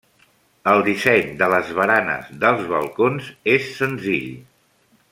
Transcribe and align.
El 0.71 0.79
disseny 0.87 1.27
de 1.41 1.49
les 1.55 1.69
baranes 1.81 2.33
dels 2.45 2.65
balcons 2.73 3.31
és 3.59 3.73
senzill. 3.79 4.31